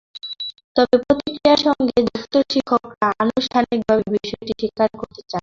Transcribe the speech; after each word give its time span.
তবে 0.75 0.95
প্রক্রিয়ার 1.03 1.59
সঙ্গে 1.65 1.97
যুক্ত 2.07 2.33
শিক্ষকেরা 2.51 3.07
আনুষ্ঠানিকভাবে 3.23 4.03
বিষয়টি 4.15 4.53
স্বীকার 4.59 4.89
করতে 4.99 5.21
চান 5.21 5.29
না। 5.29 5.39